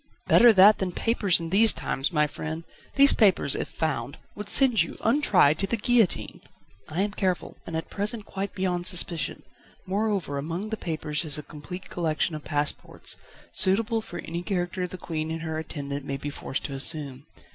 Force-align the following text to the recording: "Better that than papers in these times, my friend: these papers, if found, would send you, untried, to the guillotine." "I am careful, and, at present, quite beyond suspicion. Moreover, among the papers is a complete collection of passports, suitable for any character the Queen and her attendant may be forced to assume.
"Better 0.25 0.51
that 0.51 0.79
than 0.79 0.91
papers 0.93 1.39
in 1.39 1.51
these 1.51 1.73
times, 1.73 2.11
my 2.11 2.25
friend: 2.25 2.63
these 2.95 3.13
papers, 3.13 3.53
if 3.55 3.67
found, 3.67 4.17
would 4.35 4.49
send 4.49 4.81
you, 4.81 4.97
untried, 5.03 5.59
to 5.59 5.67
the 5.67 5.77
guillotine." 5.77 6.41
"I 6.89 7.01
am 7.03 7.11
careful, 7.13 7.57
and, 7.67 7.77
at 7.77 7.91
present, 7.91 8.25
quite 8.25 8.55
beyond 8.55 8.87
suspicion. 8.87 9.43
Moreover, 9.85 10.39
among 10.39 10.69
the 10.69 10.75
papers 10.75 11.23
is 11.23 11.37
a 11.37 11.43
complete 11.43 11.91
collection 11.91 12.33
of 12.33 12.43
passports, 12.43 13.15
suitable 13.51 14.01
for 14.01 14.17
any 14.17 14.41
character 14.41 14.87
the 14.87 14.97
Queen 14.97 15.29
and 15.29 15.43
her 15.43 15.59
attendant 15.59 16.03
may 16.03 16.17
be 16.17 16.31
forced 16.31 16.63
to 16.63 16.73
assume. 16.73 17.27